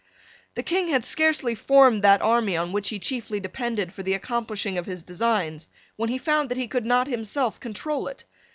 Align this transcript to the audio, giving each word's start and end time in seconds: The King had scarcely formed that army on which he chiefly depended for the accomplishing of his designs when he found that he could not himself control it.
The 0.55 0.63
King 0.63 0.87
had 0.87 1.05
scarcely 1.05 1.53
formed 1.53 2.01
that 2.01 2.23
army 2.23 2.57
on 2.57 2.71
which 2.71 2.89
he 2.89 2.97
chiefly 2.97 3.39
depended 3.39 3.93
for 3.93 4.01
the 4.01 4.15
accomplishing 4.15 4.79
of 4.79 4.87
his 4.87 5.03
designs 5.03 5.69
when 5.95 6.09
he 6.09 6.17
found 6.17 6.49
that 6.49 6.57
he 6.57 6.67
could 6.67 6.87
not 6.87 7.05
himself 7.05 7.59
control 7.59 8.07
it. 8.07 8.23